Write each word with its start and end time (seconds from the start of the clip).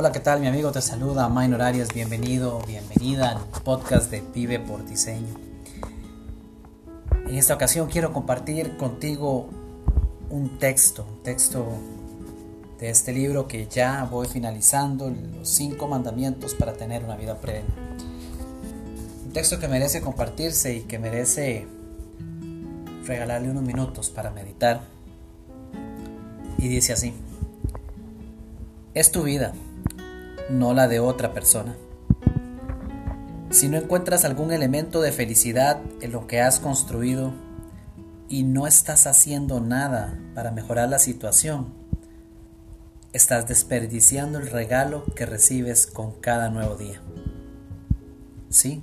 Hola, 0.00 0.12
¿qué 0.12 0.20
tal? 0.20 0.40
Mi 0.40 0.46
amigo 0.46 0.70
te 0.70 0.80
saluda, 0.80 1.28
Minor 1.28 1.60
Arias. 1.60 1.88
Bienvenido, 1.92 2.62
bienvenida 2.68 3.30
al 3.30 3.62
podcast 3.64 4.12
de 4.12 4.22
Vive 4.32 4.60
por 4.60 4.86
Diseño. 4.86 5.34
En 7.26 7.34
esta 7.34 7.54
ocasión 7.54 7.88
quiero 7.88 8.12
compartir 8.12 8.76
contigo 8.76 9.48
un 10.30 10.60
texto, 10.60 11.04
un 11.04 11.24
texto 11.24 11.66
de 12.78 12.90
este 12.90 13.12
libro 13.12 13.48
que 13.48 13.66
ya 13.66 14.04
voy 14.04 14.28
finalizando, 14.28 15.10
los 15.10 15.48
cinco 15.48 15.88
mandamientos 15.88 16.54
para 16.54 16.74
tener 16.74 17.02
una 17.02 17.16
vida 17.16 17.34
plena. 17.40 17.66
Un 19.26 19.32
texto 19.32 19.58
que 19.58 19.66
merece 19.66 20.00
compartirse 20.00 20.76
y 20.76 20.82
que 20.82 21.00
merece 21.00 21.66
regalarle 23.04 23.50
unos 23.50 23.64
minutos 23.64 24.10
para 24.10 24.30
meditar. 24.30 24.80
Y 26.56 26.68
dice 26.68 26.92
así, 26.92 27.12
es 28.94 29.10
tu 29.10 29.24
vida 29.24 29.54
no 30.48 30.74
la 30.74 30.88
de 30.88 31.00
otra 31.00 31.32
persona. 31.32 31.76
Si 33.50 33.68
no 33.68 33.76
encuentras 33.78 34.24
algún 34.24 34.52
elemento 34.52 35.00
de 35.00 35.12
felicidad 35.12 35.80
en 36.00 36.12
lo 36.12 36.26
que 36.26 36.40
has 36.40 36.60
construido 36.60 37.32
y 38.28 38.42
no 38.42 38.66
estás 38.66 39.06
haciendo 39.06 39.60
nada 39.60 40.18
para 40.34 40.50
mejorar 40.50 40.88
la 40.88 40.98
situación, 40.98 41.72
estás 43.12 43.48
desperdiciando 43.48 44.38
el 44.38 44.50
regalo 44.50 45.04
que 45.14 45.26
recibes 45.26 45.86
con 45.86 46.12
cada 46.12 46.50
nuevo 46.50 46.76
día. 46.76 47.00
Sí, 48.50 48.82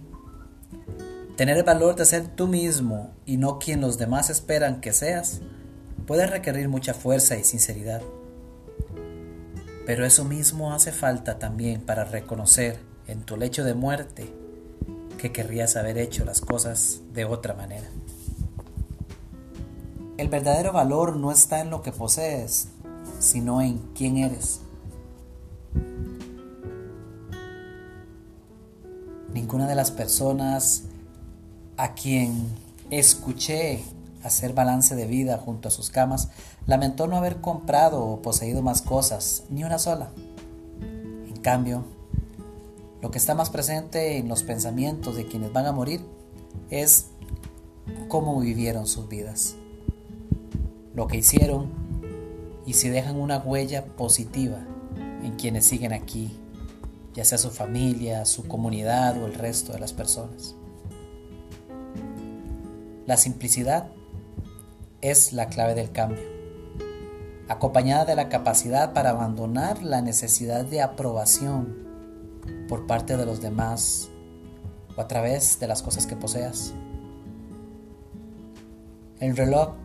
tener 1.36 1.58
el 1.58 1.64
valor 1.64 1.96
de 1.96 2.06
ser 2.06 2.28
tú 2.28 2.48
mismo 2.48 3.12
y 3.26 3.38
no 3.38 3.60
quien 3.60 3.82
los 3.82 3.98
demás 3.98 4.30
esperan 4.30 4.82
que 4.82 4.94
seas 4.94 5.42
puede 6.08 6.26
requerir 6.28 6.70
mucha 6.70 6.94
fuerza 6.94 7.38
y 7.38 7.44
sinceridad. 7.44 8.02
Pero 9.86 10.06
eso 10.06 10.26
mismo 10.26 10.74
hace 10.74 10.92
falta 10.92 11.38
también 11.38 11.82
para 11.82 12.06
reconocer 12.06 12.80
en 13.08 13.22
tu 13.22 13.38
lecho 13.38 13.64
de 13.64 13.76
muerte 13.76 14.34
que 15.20 15.32
querrías 15.32 15.76
haber 15.76 15.98
hecho 15.98 16.26
las 16.26 16.42
cosas 16.42 17.02
de 17.14 17.26
otra 17.26 17.54
manera. 17.54 17.88
El 20.18 20.30
verdadero 20.30 20.72
valor 20.72 21.16
no 21.18 21.32
está 21.32 21.60
en 21.60 21.70
lo 21.70 21.82
que 21.82 21.92
posees, 21.92 22.70
sino 23.20 23.62
en 23.62 23.80
quién 23.94 24.18
eres. 24.18 24.62
Ninguna 29.34 29.68
de 29.68 29.76
las 29.76 29.92
personas 29.92 30.84
a 31.78 31.94
quien 31.94 32.48
escuché 32.90 33.84
hacer 34.26 34.54
balance 34.54 34.96
de 34.96 35.06
vida 35.06 35.38
junto 35.38 35.68
a 35.68 35.72
sus 35.72 35.90
camas, 35.90 36.30
lamentó 36.66 37.06
no 37.08 37.16
haber 37.16 37.42
comprado 37.42 38.04
o 38.04 38.22
poseído 38.22 38.62
más 38.62 38.82
cosas, 38.82 39.44
ni 39.50 39.64
una 39.64 39.78
sola. 39.78 40.12
En 40.82 41.38
cambio, 41.42 41.84
lo 43.02 43.12
que 43.12 43.20
está 43.20 43.36
más 43.36 43.52
presente 43.52 44.18
en 44.18 44.28
los 44.28 44.42
pensamientos 44.42 45.16
de 45.16 45.28
quienes 45.28 45.54
van 45.54 45.68
a 45.68 45.72
morir 45.72 46.02
es 46.72 47.08
cómo 48.08 48.40
vivieron 48.40 48.88
sus 48.88 49.08
vidas, 49.08 49.56
lo 50.96 51.06
que 51.06 51.18
hicieron 51.18 51.70
y 52.66 52.74
si 52.74 52.90
dejan 52.90 53.18
una 53.18 53.38
huella 53.38 53.86
positiva 53.86 54.66
en 55.24 55.36
quienes 55.36 55.68
siguen 55.68 55.94
aquí, 55.94 56.36
ya 57.14 57.26
sea 57.26 57.38
su 57.38 57.52
familia, 57.52 58.26
su 58.26 58.48
comunidad 58.48 59.22
o 59.22 59.28
el 59.28 59.36
resto 59.36 59.74
de 59.74 59.80
las 59.80 59.94
personas. 59.94 60.56
La 63.06 63.18
simplicidad 63.18 63.92
es 65.12 65.34
la 65.34 65.50
clave 65.50 65.76
del 65.76 65.92
cambio, 65.92 66.24
acompañada 67.48 68.06
de 68.06 68.16
la 68.16 68.28
capacidad 68.28 68.94
para 68.94 69.12
abandonar 69.12 69.84
la 69.84 70.02
necesidad 70.02 70.66
de 70.66 70.82
aprobación 70.82 71.78
por 72.68 72.88
parte 72.88 73.16
de 73.16 73.26
los 73.26 73.40
demás 73.40 74.10
o 74.98 75.02
a 75.02 75.08
través 75.08 75.60
de 75.60 75.68
las 75.68 75.84
cosas 75.84 76.08
que 76.08 76.16
poseas. 76.16 76.74
El 79.20 79.38
reloj 79.38 79.76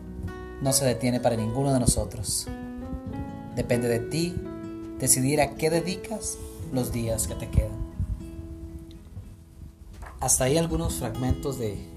no 0.63 0.73
se 0.73 0.85
detiene 0.85 1.19
para 1.19 1.35
ninguno 1.35 1.71
de 1.71 1.79
nosotros. 1.79 2.47
Depende 3.55 3.87
de 3.89 3.99
ti 3.99 4.35
decidir 4.97 5.39
a 5.39 5.51
qué 5.51 5.69
dedicas 5.69 6.39
los 6.73 6.91
días 6.91 7.27
que 7.27 7.35
te 7.35 7.47
quedan. 7.47 7.91
Hasta 10.19 10.45
ahí 10.45 10.57
algunos 10.57 10.95
fragmentos 10.95 11.59
de 11.59 11.90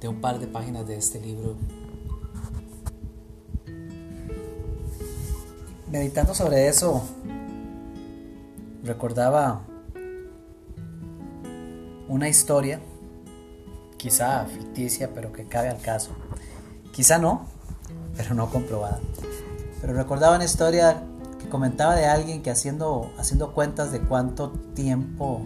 de 0.00 0.08
un 0.08 0.20
par 0.20 0.38
de 0.38 0.46
páginas 0.46 0.86
de 0.86 0.96
este 0.96 1.20
libro. 1.20 1.56
Meditando 5.90 6.34
sobre 6.34 6.68
eso, 6.68 7.02
recordaba 8.84 9.62
una 12.08 12.28
historia, 12.28 12.80
quizá 13.96 14.44
ficticia, 14.46 15.10
pero 15.14 15.32
que 15.32 15.44
cabe 15.46 15.68
al 15.68 15.80
caso. 15.80 16.10
Quizá 16.92 17.18
no, 17.18 17.46
pero 18.16 18.34
no 18.34 18.50
comprobada. 18.50 19.00
Pero 19.80 19.92
recordaba 19.92 20.36
una 20.36 20.44
historia 20.44 21.02
que 21.38 21.48
comentaba 21.48 21.94
de 21.94 22.06
alguien 22.06 22.42
que 22.42 22.50
haciendo, 22.50 23.10
haciendo 23.18 23.52
cuentas 23.52 23.92
de 23.92 24.00
cuánto 24.00 24.50
tiempo 24.74 25.42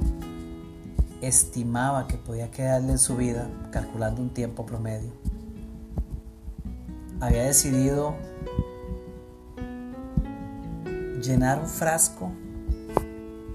estimaba 1.26 2.06
que 2.06 2.16
podía 2.16 2.50
quedarle 2.50 2.92
en 2.92 2.98
su 2.98 3.16
vida, 3.16 3.48
calculando 3.70 4.22
un 4.22 4.30
tiempo 4.30 4.66
promedio, 4.66 5.10
había 7.20 7.44
decidido 7.44 8.14
llenar 11.22 11.60
un 11.60 11.68
frasco 11.68 12.30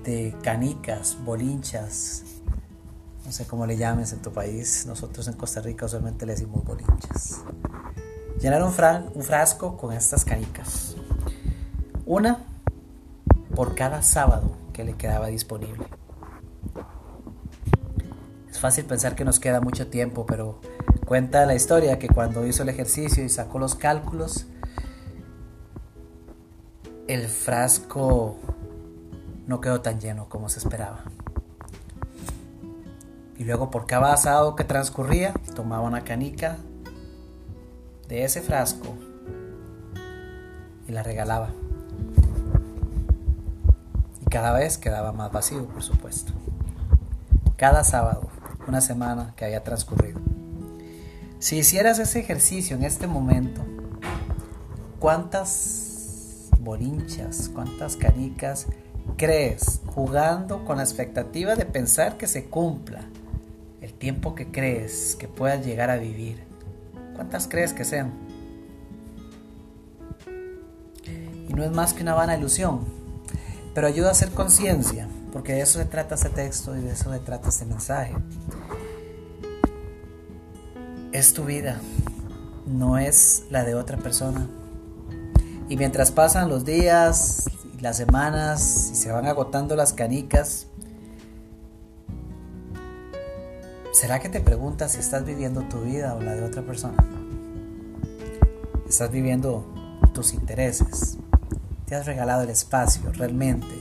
de 0.04 0.36
canicas, 0.42 1.18
bolinchas, 1.24 2.24
no 3.26 3.32
sé 3.32 3.46
cómo 3.46 3.68
le 3.68 3.78
llames 3.78 4.12
en 4.14 4.22
tu 4.22 4.32
país, 4.32 4.86
nosotros 4.88 5.28
en 5.28 5.34
Costa 5.36 5.62
Rica 5.62 5.86
usualmente 5.86 6.26
le 6.26 6.34
decimos 6.34 6.64
bolinchas. 6.64 7.42
Llenar 8.42 8.64
un, 8.64 8.74
un 9.14 9.24
frasco 9.24 9.78
con 9.78 9.94
estas 9.94 10.26
canicas. 10.26 10.96
Una 12.06 12.40
por 13.56 13.76
cada 13.76 14.02
sábado 14.02 14.56
que 14.74 14.84
le 14.84 14.94
quedaba 14.94 15.28
disponible 15.28 15.99
fácil 18.60 18.86
pensar 18.86 19.16
que 19.16 19.26
nos 19.26 19.40
queda 19.40 19.62
mucho 19.62 19.88
tiempo, 19.88 20.26
pero 20.26 20.60
cuenta 21.06 21.46
la 21.46 21.56
historia 21.56 21.98
que 22.00 22.08
cuando 22.08 22.46
hizo 22.46 22.64
el 22.64 22.70
ejercicio 22.70 23.24
y 23.24 23.30
sacó 23.30 23.60
los 23.60 23.76
cálculos, 23.76 24.46
el 27.08 27.28
frasco 27.28 28.38
no 29.48 29.62
quedó 29.62 29.82
tan 29.82 30.00
lleno 30.00 30.30
como 30.30 30.50
se 30.50 30.60
esperaba. 30.60 31.04
Y 33.38 33.46
luego 33.46 33.72
por 33.72 33.88
cada 33.88 34.14
asado 34.14 34.56
que 34.56 34.64
transcurría, 34.64 35.34
tomaba 35.56 35.82
una 35.84 36.04
canica 36.04 36.58
de 38.08 38.26
ese 38.26 38.42
frasco 38.42 38.96
y 40.88 40.92
la 40.92 41.04
regalaba. 41.04 41.50
Y 44.22 44.26
cada 44.26 44.52
vez 44.52 44.78
quedaba 44.78 45.14
más 45.14 45.32
vacío, 45.32 45.66
por 45.66 45.82
supuesto. 45.82 46.34
Cada 47.56 47.84
sábado 47.84 48.30
una 48.70 48.82
semana 48.82 49.34
que 49.36 49.46
haya 49.46 49.64
transcurrido. 49.64 50.22
Si 51.40 51.58
hicieras 51.58 52.00
ese 52.00 52.20
ejercicio 52.20 52.78
en 52.78 52.84
este 52.84 53.08
momento, 53.08 53.62
¿cuántas 55.00 56.50
bolinchas, 56.60 57.50
cuántas 57.54 57.96
canicas 57.96 58.68
crees 59.18 59.82
jugando 59.88 60.64
con 60.66 60.78
la 60.78 60.84
expectativa 60.84 61.56
de 61.56 61.66
pensar 61.66 62.18
que 62.18 62.28
se 62.28 62.46
cumpla 62.46 63.02
el 63.82 63.94
tiempo 63.94 64.36
que 64.36 64.52
crees 64.52 65.16
que 65.18 65.28
puedas 65.28 65.66
llegar 65.66 65.90
a 65.90 65.98
vivir? 65.98 66.44
¿Cuántas 67.16 67.48
crees 67.48 67.74
que 67.74 67.84
sean? 67.84 68.14
Y 71.48 71.54
no 71.54 71.64
es 71.64 71.72
más 71.72 71.94
que 71.94 72.04
una 72.04 72.14
vana 72.14 72.38
ilusión, 72.38 72.82
pero 73.74 73.88
ayuda 73.88 74.10
a 74.10 74.12
hacer 74.12 74.30
conciencia 74.30 75.08
porque 75.32 75.54
de 75.54 75.62
eso 75.62 75.80
se 75.80 75.86
trata 75.86 76.16
este 76.16 76.30
texto 76.30 76.76
y 76.76 76.82
de 76.82 76.92
eso 76.92 77.12
se 77.12 77.20
trata 77.20 77.50
este 77.50 77.66
mensaje. 77.66 78.16
Es 81.12 81.34
tu 81.34 81.46
vida, 81.46 81.80
no 82.66 82.98
es 82.98 83.46
la 83.50 83.64
de 83.64 83.76
otra 83.76 83.98
persona. 83.98 84.48
Y 85.68 85.78
mientras 85.78 86.12
pasan 86.12 86.50
los 86.50 86.66
días 86.66 87.50
las 87.80 87.98
semanas 87.98 88.90
y 88.92 88.96
se 88.96 89.12
van 89.12 89.28
agotando 89.28 89.76
las 89.76 89.94
canicas, 89.94 90.68
¿será 93.94 94.20
que 94.20 94.30
te 94.30 94.42
preguntas 94.42 94.94
si 94.94 95.00
estás 95.00 95.26
viviendo 95.26 95.62
tu 95.64 95.82
vida 95.82 96.16
o 96.16 96.22
la 96.22 96.36
de 96.36 96.44
otra 96.44 96.64
persona? 96.64 96.98
¿Estás 98.88 99.12
viviendo 99.12 99.66
tus 100.14 100.34
intereses? 100.34 101.18
¿Te 101.86 101.96
has 101.96 102.06
regalado 102.06 102.44
el 102.44 102.50
espacio 102.50 103.12
realmente 103.14 103.79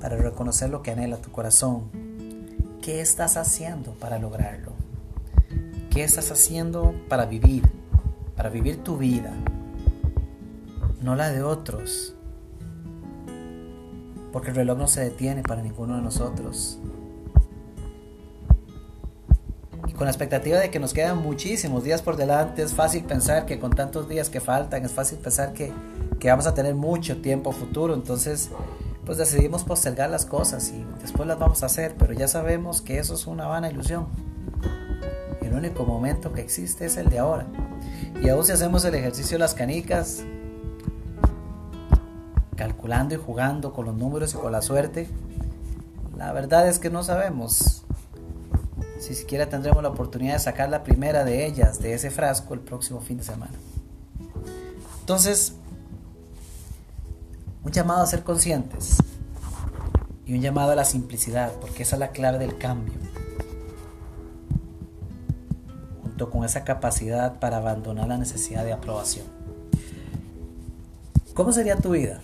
para 0.00 0.16
reconocer 0.16 0.70
lo 0.70 0.82
que 0.82 0.90
anhela 0.90 1.18
tu 1.18 1.30
corazón. 1.30 1.90
¿Qué 2.82 3.00
estás 3.00 3.36
haciendo 3.36 3.92
para 3.94 4.18
lograrlo? 4.18 4.72
¿Qué 5.90 6.04
estás 6.04 6.30
haciendo 6.30 6.94
para 7.08 7.26
vivir? 7.26 7.62
Para 8.36 8.48
vivir 8.50 8.82
tu 8.82 8.96
vida, 8.96 9.32
no 11.00 11.14
la 11.14 11.30
de 11.30 11.42
otros. 11.42 12.14
porque 14.34 14.50
el 14.50 14.56
reloj 14.56 14.76
no 14.76 14.88
se 14.88 15.00
detiene 15.00 15.44
para 15.44 15.62
ninguno 15.62 15.94
de 15.94 16.02
nosotros. 16.02 16.80
Y 19.86 19.92
con 19.92 20.06
la 20.06 20.10
expectativa 20.10 20.58
de 20.58 20.72
que 20.72 20.80
nos 20.80 20.92
quedan 20.92 21.18
muchísimos 21.18 21.84
días 21.84 22.02
por 22.02 22.16
delante, 22.16 22.64
es 22.64 22.74
fácil 22.74 23.04
pensar 23.04 23.46
que 23.46 23.60
con 23.60 23.70
tantos 23.70 24.08
días 24.08 24.30
que 24.30 24.40
faltan, 24.40 24.84
es 24.84 24.90
fácil 24.90 25.18
pensar 25.18 25.52
que, 25.52 25.72
que 26.18 26.30
vamos 26.30 26.48
a 26.48 26.54
tener 26.54 26.74
mucho 26.74 27.18
tiempo 27.22 27.52
futuro, 27.52 27.94
entonces 27.94 28.50
pues 29.04 29.18
decidimos 29.18 29.64
postergar 29.64 30.10
las 30.10 30.24
cosas 30.24 30.70
y 30.70 30.84
después 31.00 31.28
las 31.28 31.38
vamos 31.38 31.62
a 31.62 31.66
hacer, 31.66 31.94
pero 31.98 32.12
ya 32.12 32.28
sabemos 32.28 32.80
que 32.80 32.98
eso 32.98 33.14
es 33.14 33.26
una 33.26 33.46
vana 33.46 33.70
ilusión. 33.70 34.06
El 35.42 35.52
único 35.52 35.84
momento 35.84 36.32
que 36.32 36.40
existe 36.40 36.86
es 36.86 36.96
el 36.96 37.10
de 37.10 37.18
ahora. 37.18 37.46
Y 38.22 38.28
aún 38.28 38.44
si 38.44 38.52
hacemos 38.52 38.84
el 38.84 38.94
ejercicio 38.94 39.36
de 39.36 39.40
las 39.40 39.54
canicas, 39.54 40.24
calculando 42.56 43.14
y 43.14 43.18
jugando 43.18 43.72
con 43.72 43.86
los 43.86 43.94
números 43.94 44.34
y 44.34 44.36
con 44.36 44.52
la 44.52 44.62
suerte, 44.62 45.08
la 46.16 46.32
verdad 46.32 46.68
es 46.68 46.78
que 46.78 46.90
no 46.90 47.02
sabemos 47.02 47.84
si 48.98 49.14
siquiera 49.14 49.50
tendremos 49.50 49.82
la 49.82 49.90
oportunidad 49.90 50.34
de 50.34 50.38
sacar 50.38 50.70
la 50.70 50.82
primera 50.82 51.24
de 51.24 51.44
ellas, 51.44 51.78
de 51.78 51.92
ese 51.92 52.10
frasco, 52.10 52.54
el 52.54 52.60
próximo 52.60 53.00
fin 53.00 53.18
de 53.18 53.24
semana. 53.24 53.52
Entonces, 55.00 55.56
un 57.64 57.72
llamado 57.72 58.02
a 58.02 58.06
ser 58.06 58.22
conscientes 58.22 58.98
y 60.26 60.34
un 60.34 60.40
llamado 60.40 60.72
a 60.72 60.74
la 60.76 60.84
simplicidad, 60.84 61.52
porque 61.60 61.82
esa 61.82 61.96
es 61.96 62.00
la 62.00 62.10
clave 62.10 62.38
del 62.38 62.58
cambio. 62.58 62.94
Junto 66.02 66.30
con 66.30 66.44
esa 66.44 66.64
capacidad 66.64 67.40
para 67.40 67.56
abandonar 67.56 68.08
la 68.08 68.18
necesidad 68.18 68.64
de 68.64 68.72
aprobación. 68.72 69.26
¿Cómo 71.34 71.52
sería 71.52 71.76
tu 71.76 71.90
vida? 71.90 72.20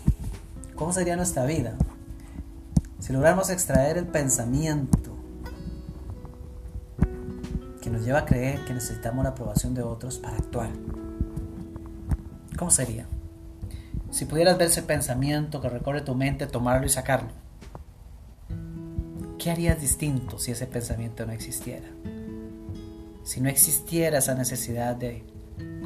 ¿Cómo 0.77 0.93
sería 0.93 1.17
nuestra 1.17 1.45
vida 1.45 1.75
si 3.01 3.13
lográramos 3.13 3.51
extraer 3.51 3.97
el 3.97 4.07
pensamiento 4.07 5.11
que 7.81 7.91
nos 7.91 8.05
lleva 8.05 8.21
a 8.21 8.27
creer 8.27 8.65
que 8.67 8.75
necesitamos 8.75 9.25
la 9.25 9.31
aprobación 9.31 9.75
de 9.75 9.83
otros 9.83 10.19
para 10.19 10.37
actuar? 10.37 10.71
¿Cómo 12.57 12.71
sería? 12.71 13.07
Si 14.11 14.25
pudieras 14.25 14.59
ver 14.59 14.69
ese 14.69 14.83
pensamiento 14.83 15.61
que 15.61 15.69
recorre 15.69 16.01
tu 16.01 16.15
mente, 16.15 16.47
tomarlo 16.47 16.87
y 16.87 16.91
sacarlo, 16.91 17.31
¿qué 19.39 19.51
harías 19.51 19.81
distinto 19.81 20.39
si 20.39 20.51
ese 20.51 20.67
pensamiento 20.67 21.25
no 21.25 21.33
existiera? 21.33 21.87
Si 23.23 23.41
no 23.41 23.49
existiera 23.49 24.19
esa 24.19 24.35
necesidad 24.35 24.97
de 24.97 25.25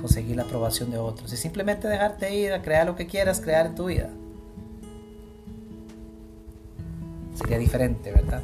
conseguir 0.01 0.37
la 0.37 0.43
aprobación 0.45 0.91
de 0.91 0.99
otros 0.99 1.33
y 1.33 1.37
simplemente 1.37 1.87
dejarte 1.87 2.35
ir 2.35 2.53
a 2.53 2.63
crear 2.63 2.87
lo 2.87 2.97
que 2.97 3.07
quieras 3.07 3.41
crear 3.41 3.67
en 3.67 3.75
tu 3.75 3.87
vida. 3.87 4.11
Sería 7.35 7.59
diferente, 7.59 8.11
¿verdad? 8.13 8.43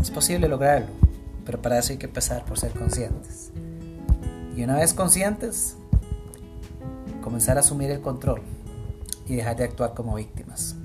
Es 0.00 0.10
posible 0.10 0.48
lograrlo, 0.48 0.88
pero 1.44 1.60
para 1.60 1.78
eso 1.78 1.92
hay 1.92 1.98
que 1.98 2.06
empezar 2.06 2.44
por 2.44 2.58
ser 2.58 2.72
conscientes. 2.72 3.50
Y 4.56 4.62
una 4.62 4.76
vez 4.76 4.94
conscientes, 4.94 5.76
comenzar 7.28 7.58
a 7.58 7.60
asumir 7.60 7.90
el 7.90 8.00
control 8.00 8.40
y 9.26 9.36
dejar 9.36 9.54
de 9.54 9.64
actuar 9.64 9.92
como 9.92 10.14
víctimas. 10.14 10.76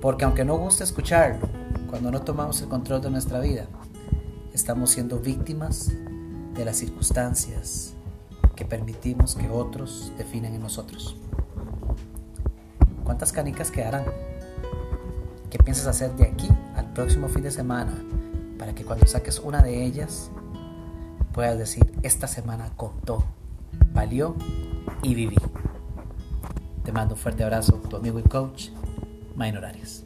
Porque 0.00 0.24
aunque 0.24 0.44
no 0.44 0.56
guste 0.56 0.84
escucharlo, 0.84 1.48
cuando 1.90 2.12
no 2.12 2.22
tomamos 2.22 2.62
el 2.62 2.68
control 2.68 3.02
de 3.02 3.10
nuestra 3.10 3.40
vida, 3.40 3.66
estamos 4.54 4.90
siendo 4.90 5.18
víctimas 5.18 5.90
de 6.54 6.64
las 6.64 6.76
circunstancias 6.76 7.94
que 8.54 8.64
permitimos 8.64 9.34
que 9.34 9.50
otros 9.50 10.12
definen 10.16 10.54
en 10.54 10.62
nosotros. 10.62 11.16
¿Cuántas 13.02 13.32
canicas 13.32 13.72
quedarán? 13.72 14.04
¿Qué 15.50 15.58
piensas 15.58 15.88
hacer 15.88 16.12
de 16.14 16.26
aquí 16.26 16.48
al 16.76 16.92
próximo 16.92 17.26
fin 17.26 17.42
de 17.42 17.50
semana 17.50 18.00
para 18.60 18.76
que 18.76 18.84
cuando 18.84 19.08
saques 19.08 19.40
una 19.40 19.60
de 19.60 19.84
ellas 19.84 20.30
puedas 21.32 21.58
decir, 21.58 21.92
esta 22.04 22.28
semana 22.28 22.70
contó, 22.76 23.24
valió 23.92 24.36
y 25.02 25.14
viví. 25.14 25.36
Te 26.84 26.92
mando 26.92 27.14
un 27.14 27.20
fuerte 27.20 27.44
abrazo, 27.44 27.74
tu 27.88 27.96
amigo 27.96 28.18
y 28.18 28.22
coach, 28.22 28.70
Maynor 29.36 29.64
Arias. 29.64 30.04